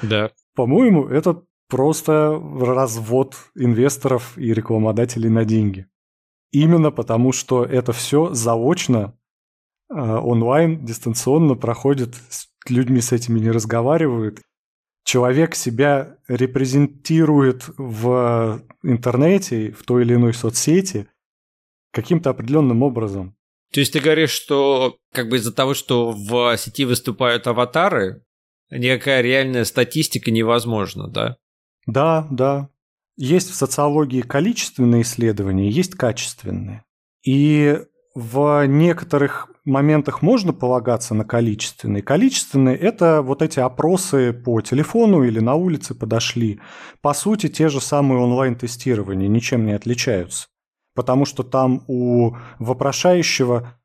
[0.03, 0.31] Да.
[0.55, 5.87] По-моему, это просто развод инвесторов и рекламодателей на деньги.
[6.51, 9.19] Именно потому, что это все заочно
[9.91, 14.43] онлайн, дистанционно проходит, с людьми с этими не разговаривают.
[15.05, 21.09] Человек себя репрезентирует в интернете, в той или иной соцсети
[21.93, 23.35] каким-то определенным образом.
[23.73, 28.23] То есть ты говоришь, что как бы из-за того, что в сети выступают аватары,
[28.71, 31.37] никакая реальная статистика невозможна, да?
[31.89, 32.69] Да, да.
[33.17, 36.85] Есть в социологии количественные исследования, есть качественные.
[37.25, 37.81] И
[38.15, 42.03] в некоторых моментах можно полагаться на количественные.
[42.03, 46.61] Количественные– это вот эти опросы по телефону или на улице подошли.
[47.01, 50.49] По сути, те же самые онлайн-тестирования ничем не отличаются.
[50.95, 53.79] Потому что там у вопрошающего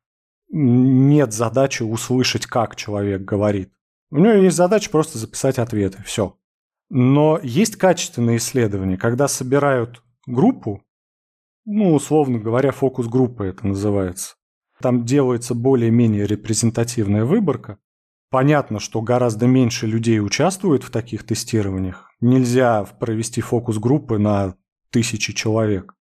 [0.50, 3.72] нет задачи услышать, как человек говорит.
[4.10, 6.02] У него есть задача просто записать ответы.
[6.04, 6.36] Все.
[6.96, 10.80] Но есть качественные исследования, когда собирают группу,
[11.64, 14.36] ну, условно говоря, фокус-группа это называется.
[14.80, 17.78] Там делается более-менее репрезентативная выборка.
[18.30, 22.12] Понятно, что гораздо меньше людей участвует в таких тестированиях.
[22.20, 24.54] Нельзя провести фокус-группы на
[24.90, 25.96] тысячи человек.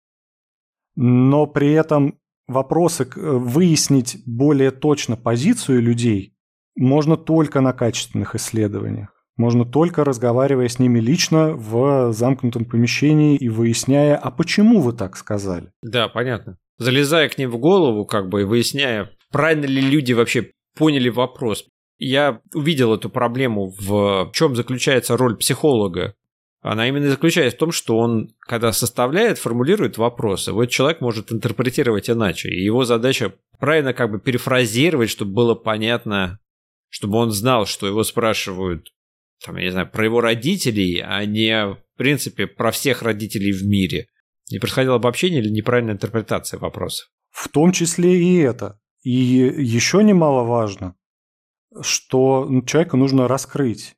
[0.95, 6.37] Но при этом вопросы, выяснить более точно позицию людей
[6.75, 9.12] можно только на качественных исследованиях.
[9.35, 15.17] Можно только разговаривая с ними лично в замкнутом помещении и выясняя, а почему вы так
[15.17, 15.71] сказали.
[15.81, 16.57] Да, понятно.
[16.77, 21.65] Залезая к ним в голову, как бы, и выясняя, правильно ли люди вообще поняли вопрос.
[21.97, 26.15] Я увидел эту проблему, в чем заключается роль психолога.
[26.61, 32.09] Она именно заключается в том, что он, когда составляет, формулирует вопросы, вот человек может интерпретировать
[32.09, 32.49] иначе.
[32.49, 36.39] И его задача правильно как бы перефразировать, чтобы было понятно,
[36.89, 38.89] чтобы он знал, что его спрашивают
[39.43, 43.65] там, я не знаю, про его родителей, а не, в принципе, про всех родителей в
[43.65, 44.07] мире.
[44.51, 47.05] Не происходило обобщение или неправильная интерпретация вопроса?
[47.29, 48.79] В том числе и это.
[49.03, 50.95] И еще немаловажно,
[51.81, 53.95] что человека нужно раскрыть.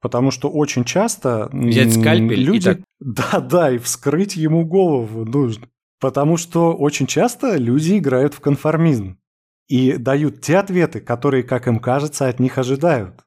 [0.00, 2.58] Потому что очень часто Взять скальпель люди...
[2.58, 2.78] и так...
[3.00, 5.68] Да, да, и вскрыть ему голову нужно.
[6.00, 9.18] Потому что очень часто люди играют в конформизм
[9.66, 13.24] и дают те ответы, которые, как им кажется, от них ожидают.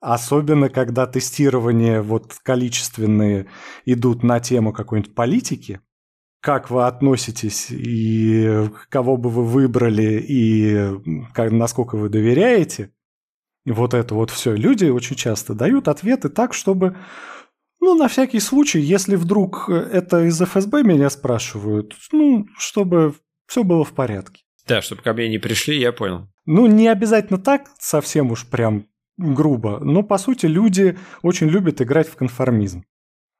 [0.00, 3.46] Особенно, когда тестирования вот количественные
[3.84, 5.80] идут на тему какой-нибудь политики,
[6.40, 10.90] как вы относитесь и кого бы вы выбрали и
[11.34, 12.92] как, насколько вы доверяете,
[13.66, 14.54] вот это вот все.
[14.54, 16.96] Люди очень часто дают ответы так, чтобы,
[17.78, 23.14] ну, на всякий случай, если вдруг это из ФСБ меня спрашивают, ну, чтобы
[23.46, 24.42] все было в порядке.
[24.66, 26.28] Да, чтобы ко мне не пришли, я понял.
[26.46, 28.86] Ну, не обязательно так, совсем уж прям
[29.20, 32.84] грубо, но по сути люди очень любят играть в конформизм.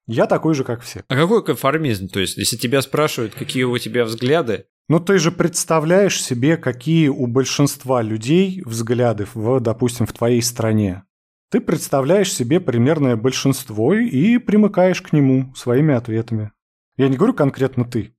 [0.07, 1.05] Я такой же, как все.
[1.09, 2.09] А какой конформизм?
[2.09, 7.09] То есть, если тебя спрашивают, какие у тебя взгляды, ну, ты же представляешь себе, какие
[7.09, 11.05] у большинства людей взгляды, в, допустим, в твоей стране.
[11.51, 16.53] Ты представляешь себе примерное большинство и примыкаешь к нему своими ответами.
[16.97, 18.15] Я не говорю конкретно ты.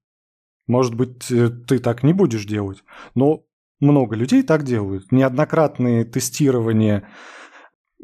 [0.67, 2.83] Может быть, э, ты так не будешь делать,
[3.15, 3.43] но
[3.81, 5.11] много людей так делают.
[5.11, 7.09] Неоднократные тестирования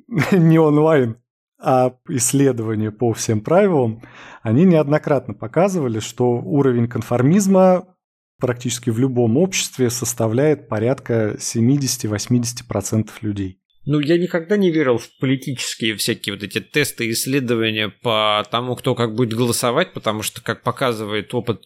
[0.31, 1.17] не онлайн,
[1.59, 4.01] а исследования по всем правилам,
[4.43, 7.95] они неоднократно показывали, что уровень конформизма
[8.39, 13.59] практически в любом обществе составляет порядка 70-80% людей.
[13.85, 18.95] Ну, я никогда не верил в политические всякие вот эти тесты исследования по тому, кто
[18.95, 21.61] как будет голосовать, потому что, как показывает опыт,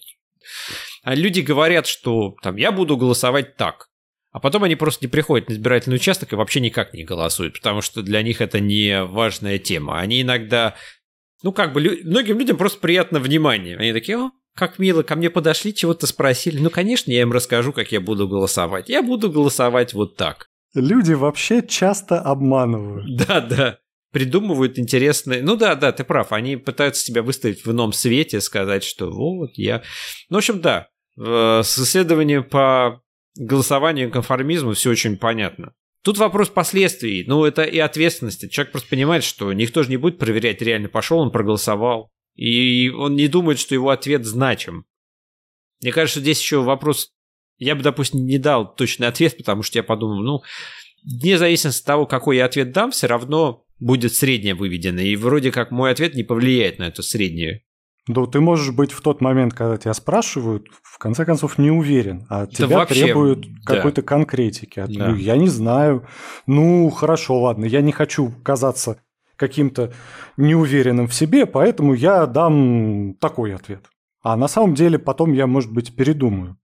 [1.04, 3.91] а люди говорят, что там я буду голосовать так.
[4.32, 7.82] А потом они просто не приходят на избирательный участок и вообще никак не голосуют, потому
[7.82, 10.00] что для них это не важная тема.
[10.00, 10.76] Они иногда,
[11.44, 13.78] ну как бы, многим людям просто приятно внимание.
[13.78, 16.60] Они такие, о, как мило, ко мне подошли, чего-то спросили.
[16.60, 18.90] Ну, конечно, я им расскажу, как я буду голосовать.
[18.90, 20.48] Я буду голосовать вот так.
[20.74, 23.06] Люди вообще часто обманывают.
[23.28, 23.78] Да, да.
[24.14, 25.42] Придумывают интересные...
[25.42, 26.34] Ну да, да, ты прав.
[26.34, 29.84] Они пытаются себя выставить в ином свете, сказать, что вот я...
[30.30, 30.88] Ну, в общем, да.
[31.18, 33.02] С исследованием по
[33.36, 35.74] голосованию конформизму все очень понятно.
[36.04, 38.48] Тут вопрос последствий, ну это и ответственности.
[38.48, 42.10] Человек просто понимает, что никто же не будет проверять, реально пошел он проголосовал.
[42.36, 44.86] И он не думает, что его ответ значим.
[45.82, 47.12] Мне кажется, здесь еще вопрос...
[47.58, 50.42] Я бы, допустим, не дал точный ответ, потому что я подумал, ну,
[51.04, 55.02] вне зависимости от того, какой я ответ дам, все равно будет среднее выведено.
[55.02, 57.64] И вроде как мой ответ не повлияет на это среднее.
[58.08, 62.26] Да, ты можешь быть в тот момент, когда тебя спрашивают, в конце концов, не уверен,
[62.30, 63.76] а да тебя вообще, требуют да.
[63.76, 64.80] какой-то конкретики.
[64.80, 65.12] От да.
[65.12, 66.08] Я не знаю.
[66.48, 68.98] Ну, хорошо, ладно, я не хочу казаться
[69.36, 69.94] каким-то
[70.38, 73.86] неуверенным в себе, поэтому я дам такой ответ.
[74.24, 76.58] А на самом деле потом я, может быть, передумаю.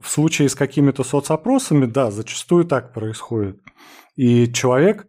[0.00, 3.60] в случае с какими-то соцопросами, да, зачастую так происходит.
[4.16, 5.08] И человек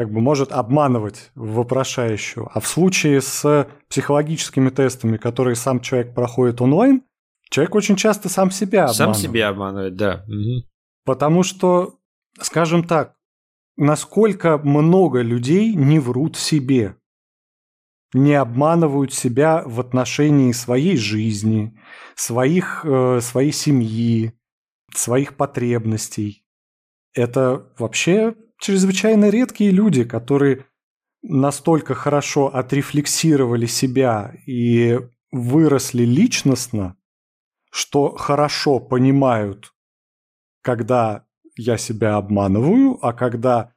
[0.00, 2.50] как бы может обманывать вопрошающего.
[2.54, 7.02] А в случае с психологическими тестами, которые сам человек проходит онлайн,
[7.50, 8.96] человек очень часто сам себя обманывает.
[8.96, 10.24] Сам себя обманывает, да.
[10.26, 10.64] Угу.
[11.04, 11.98] Потому что,
[12.40, 13.14] скажем так,
[13.76, 16.96] насколько много людей не врут себе,
[18.14, 21.78] не обманывают себя в отношении своей жизни,
[22.14, 24.32] своих, э, своей семьи,
[24.94, 26.42] своих потребностей.
[27.12, 30.66] Это вообще чрезвычайно редкие люди, которые
[31.22, 34.98] настолько хорошо отрефлексировали себя и
[35.32, 36.96] выросли личностно,
[37.70, 39.72] что хорошо понимают,
[40.62, 41.24] когда
[41.56, 43.72] я себя обманываю, а когда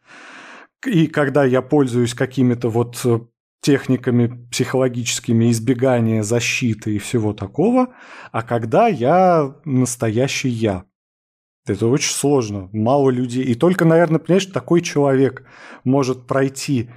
[0.85, 3.19] и когда я пользуюсь какими-то вот э,
[3.61, 7.95] техниками психологическими избегания защиты и всего такого,
[8.31, 10.85] а когда я настоящий я.
[11.65, 13.43] Это очень сложно, мало людей.
[13.43, 15.43] И только, наверное, понимаешь, такой человек
[15.85, 16.89] может пройти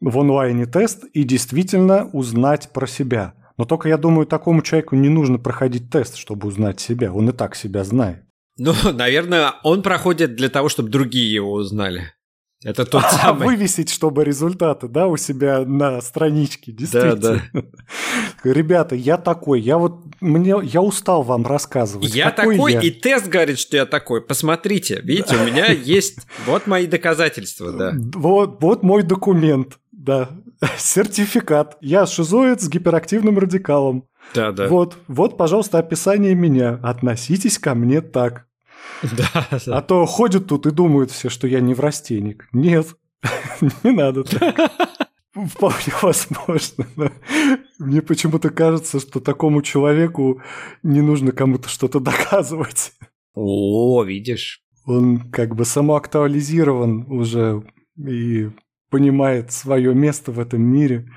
[0.00, 3.34] в онлайне тест и действительно узнать про себя.
[3.56, 7.12] Но только, я думаю, такому человеку не нужно проходить тест, чтобы узнать себя.
[7.12, 8.24] Он и так себя знает.
[8.56, 12.12] Ну, наверное, он проходит для того, чтобы другие его узнали.
[12.64, 13.48] Это тот а, самый.
[13.48, 17.16] Вывесить, чтобы результаты, да, у себя на страничке, действительно.
[17.16, 17.62] Да, да.
[18.44, 22.14] Ребята, я такой, я вот, мне, я устал вам рассказывать.
[22.14, 22.80] Я такой, я?
[22.80, 24.22] и тест говорит, что я такой.
[24.22, 27.92] Посмотрите, видите, у меня есть, вот мои доказательства, да.
[28.14, 30.30] Вот, вот мой документ, да,
[30.78, 31.76] сертификат.
[31.82, 34.08] Я шизоид с гиперактивным радикалом.
[34.34, 34.68] Да, да.
[34.68, 36.80] Вот, вот, пожалуйста, описание меня.
[36.82, 38.46] Относитесь ко мне так.
[39.16, 39.76] Да, да.
[39.78, 42.48] А то ходят тут и думают все, что я не в растенник.
[42.52, 42.96] Нет,
[43.82, 44.56] не надо так.
[45.34, 46.86] Вполне возможно.
[46.96, 47.10] Но
[47.78, 50.40] мне почему-то кажется, что такому человеку
[50.82, 52.92] не нужно кому-то что-то доказывать.
[53.34, 54.62] О, видишь.
[54.86, 57.62] Он как бы самоактуализирован уже
[57.98, 58.50] и
[58.90, 61.10] понимает свое место в этом мире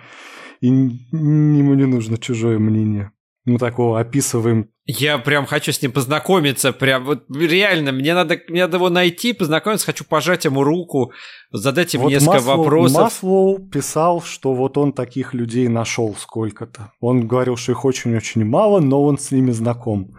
[0.61, 3.11] и ему не нужно чужое мнение.
[3.45, 4.69] Мы такого описываем.
[4.89, 9.33] Я прям хочу с ним познакомиться, прям вот реально, мне надо, мне надо его найти,
[9.33, 11.11] познакомиться, хочу пожать ему руку,
[11.51, 13.01] задать ему вот несколько Маслоу, вопросов.
[13.01, 16.93] Маслоу писал, что вот он таких людей нашел сколько-то.
[17.01, 20.15] Он говорил, что их очень-очень мало, но он с ними знаком.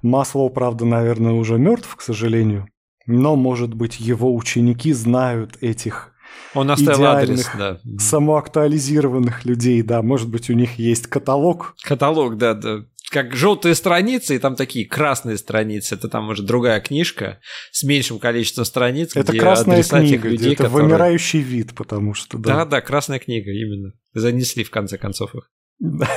[0.00, 2.66] Маслоу, правда, наверное, уже мертв, к сожалению.
[3.04, 6.14] Но, может быть, его ученики знают этих
[6.54, 7.78] он оставил адрес, да.
[7.98, 10.02] самоактуализированных людей, да.
[10.02, 11.74] Может быть, у них есть каталог.
[11.82, 12.84] Каталог, да, да.
[13.10, 15.94] Как желтые страницы, и там такие красные страницы.
[15.94, 17.40] Это там уже другая книжка
[17.70, 19.16] с меньшим количеством страниц.
[19.16, 20.88] Это где красная книга, людей, это которые...
[20.88, 22.56] вымирающий вид, потому что, да.
[22.56, 23.92] Да, да, красная книга, именно.
[24.12, 25.50] Занесли, в конце концов, их.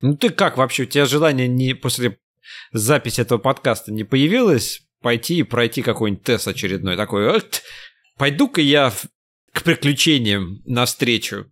[0.00, 0.84] Ну ты как вообще?
[0.84, 2.18] У тебя желание не после
[2.72, 6.96] записи этого подкаста не появилось пойти и пройти какой-нибудь тест очередной?
[6.96, 7.42] Такой,
[8.16, 8.92] пойду-ка я
[9.52, 11.46] к приключениям навстречу.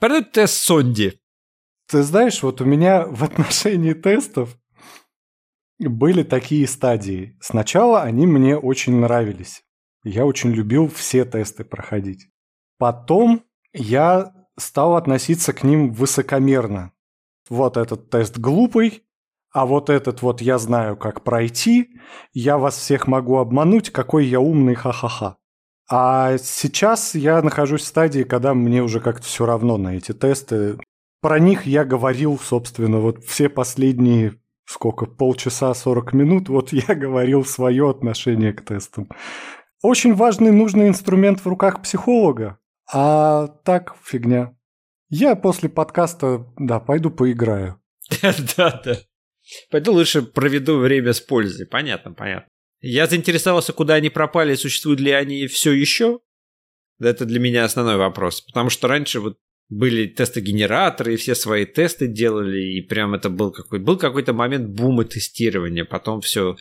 [0.00, 1.17] Пойду тест Сонди.
[1.88, 4.56] Ты знаешь, вот у меня в отношении тестов
[5.78, 7.36] были такие стадии.
[7.40, 9.62] Сначала они мне очень нравились.
[10.04, 12.28] Я очень любил все тесты проходить.
[12.78, 16.92] Потом я стал относиться к ним высокомерно.
[17.48, 19.04] Вот этот тест глупый,
[19.52, 21.90] а вот этот вот я знаю, как пройти,
[22.32, 25.36] я вас всех могу обмануть, какой я умный, ха-ха-ха.
[25.90, 30.78] А сейчас я нахожусь в стадии, когда мне уже как-то все равно на эти тесты.
[31.20, 37.44] Про них я говорил, собственно, вот все последние сколько, полчаса, 40 минут, вот я говорил
[37.44, 39.08] свое отношение к тестам.
[39.82, 42.58] Очень важный, нужный инструмент в руках психолога,
[42.92, 44.54] а так фигня.
[45.08, 47.80] Я после подкаста, да, пойду поиграю.
[48.56, 48.98] Да, да.
[49.70, 51.66] Пойду лучше проведу время с пользой.
[51.66, 52.48] Понятно, понятно.
[52.80, 56.20] Я заинтересовался, куда они пропали, существуют ли они все еще.
[57.00, 58.42] Это для меня основной вопрос.
[58.42, 63.52] Потому что раньше вот были тесты-генераторы, и все свои тесты делали, и прям это был
[63.52, 65.84] какой был какой-то момент бума тестирования.
[65.84, 66.56] Потом все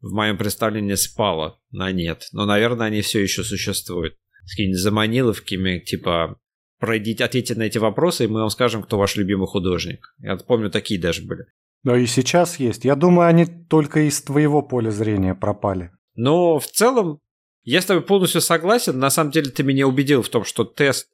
[0.00, 2.28] в моем представлении спало на нет.
[2.32, 4.14] Но, наверное, они все еще существуют.
[4.44, 6.38] С какими-нибудь заманиловками, типа
[6.78, 10.14] пройдите, ответьте на эти вопросы, и мы вам скажем, кто ваш любимый художник.
[10.18, 11.44] Я помню, такие даже были.
[11.82, 12.84] Но и сейчас есть.
[12.84, 15.90] Я думаю, они только из твоего поля зрения пропали.
[16.14, 17.20] Но в целом,
[17.62, 18.98] я с тобой полностью согласен.
[18.98, 21.08] На самом деле ты меня убедил в том, что тест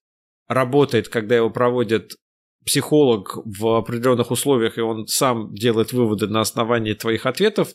[0.48, 2.16] работает, когда его проводит
[2.64, 7.74] психолог в определенных условиях, и он сам делает выводы на основании твоих ответов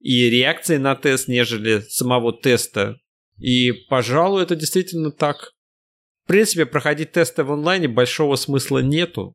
[0.00, 2.96] и реакции на тест, нежели самого теста.
[3.38, 5.52] И, пожалуй, это действительно так.
[6.24, 9.34] В принципе, проходить тесты в онлайне большого смысла нету.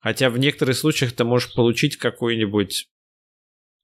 [0.00, 2.88] Хотя в некоторых случаях ты можешь получить какой-нибудь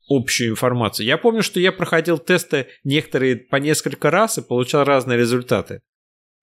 [0.08, 1.06] общую информацию.
[1.06, 5.80] Я помню, что я проходил тесты некоторые по несколько раз и получал разные результаты.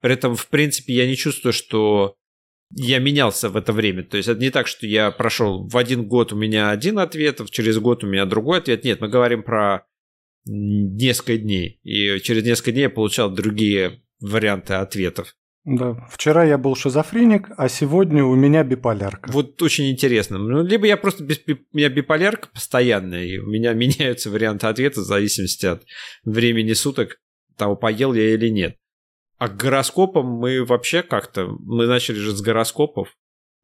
[0.01, 2.15] При этом, в принципе, я не чувствую, что
[2.71, 4.03] я менялся в это время.
[4.03, 7.41] То есть это не так, что я прошел в один год у меня один ответ,
[7.49, 8.83] через год у меня другой ответ.
[8.83, 9.85] Нет, мы говорим про
[10.45, 11.79] несколько дней.
[11.83, 15.35] И через несколько дней я получал другие варианты ответов.
[15.65, 19.29] Да, вчера я был шизофреник, а сегодня у меня биполярка.
[19.31, 20.37] Вот очень интересно.
[20.37, 25.01] Ну, либо я просто без, у меня биполярка постоянная, и у меня меняются варианты ответа
[25.01, 25.83] в зависимости от
[26.23, 27.19] времени суток,
[27.57, 28.77] того, поел я или нет.
[29.39, 31.47] А к гороскопам мы вообще как-то...
[31.47, 33.15] Мы начали же с гороскопов.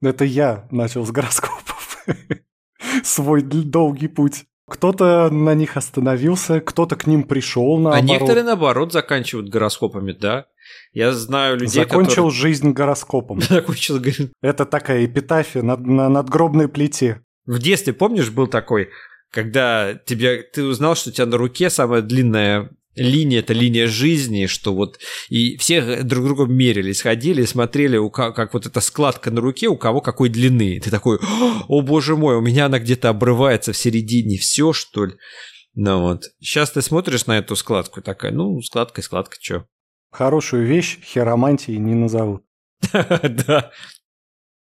[0.01, 2.05] Это я начал с гороскопов.
[3.03, 4.45] Свой долгий путь.
[4.67, 8.03] Кто-то на них остановился, кто-то к ним пришел, наоборот.
[8.03, 10.47] А некоторые, наоборот, заканчивают гороскопами, да.
[10.91, 12.31] Я знаю людей, Закончил которые...
[12.31, 13.41] жизнь гороскопом.
[13.49, 14.01] Закончил
[14.41, 17.21] Это такая эпитафия над, на надгробной плите.
[17.45, 18.89] В детстве, помнишь, был такой,
[19.29, 24.45] когда тебе, ты узнал, что у тебя на руке самая длинная линия это линия жизни,
[24.45, 29.31] что вот и все друг друга мерили, сходили, смотрели, у как, как вот эта складка
[29.31, 30.79] на руке, у кого какой длины.
[30.79, 31.19] Ты такой,
[31.67, 35.15] о боже мой, у меня она где-то обрывается в середине, все что ли?
[35.73, 36.23] Ну вот.
[36.39, 39.65] Сейчас ты смотришь на эту складку, такая, ну, складка складка, что?
[40.11, 42.43] Хорошую вещь хиромантией не назовут.
[42.93, 43.71] Да.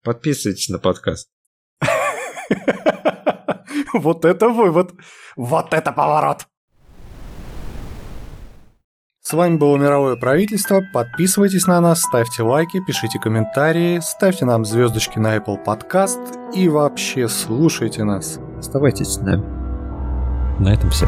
[0.03, 1.31] Подписывайтесь на подкаст.
[3.93, 4.93] Вот это вывод.
[5.37, 6.47] Вот это поворот.
[9.27, 10.83] С вами было Мировое правительство.
[10.93, 17.27] Подписывайтесь на нас, ставьте лайки, пишите комментарии, ставьте нам звездочки на Apple Podcast и вообще
[17.27, 18.39] слушайте нас.
[18.59, 19.43] Оставайтесь с нами.
[20.61, 21.07] На этом все.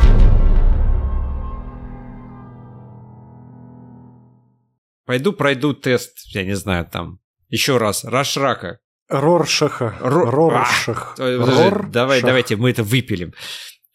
[5.05, 8.79] Пойду пройду тест, я не знаю, там, еще раз, Рашрака.
[9.11, 9.95] Роршаха.
[10.01, 10.49] Ро...
[10.49, 11.17] Роршах.
[11.19, 11.87] А, Рор...
[11.91, 13.35] Давай, давайте, мы это выпилим.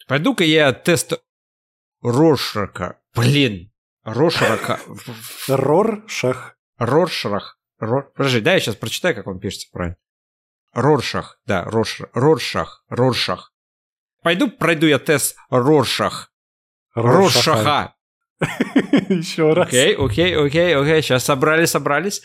[0.07, 1.13] Пойду-ка я тест
[2.03, 2.99] Роршака.
[3.15, 3.70] Блин,
[4.03, 4.79] Рошраха.
[5.47, 6.57] Роршах.
[6.77, 7.59] Роршах.
[7.79, 8.11] Рор...
[8.15, 9.97] Подожди, да, я сейчас прочитаю, как он пишется правильно.
[10.73, 12.01] Роршах, да, Рош...
[12.13, 13.53] Роршах, Роршах.
[14.23, 16.31] Пойду пройду я тест Роршах.
[16.93, 17.95] Роршаха.
[19.09, 19.67] Еще раз.
[19.67, 22.21] Окей, окей, окей, окей, сейчас собрались, собрались.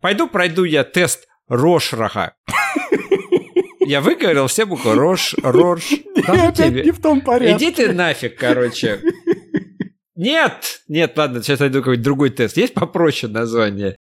[0.00, 2.34] Пойду пройду я тест Рошраха.
[3.80, 4.94] Я выговорил все буквы.
[4.94, 5.90] Рош, Рош.
[5.90, 7.56] Нет, не в том порядке.
[7.56, 9.00] Иди ты нафиг, короче.
[10.18, 10.82] Нет!
[10.88, 12.56] Нет, ладно, сейчас найду какой-нибудь другой тест.
[12.56, 13.96] Есть попроще название?